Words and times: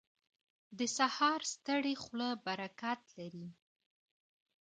•د 0.77 0.81
سهار 0.97 1.41
ستړې 1.53 1.93
خوله 2.03 2.29
برکت 2.45 3.01
لري. 3.19 3.47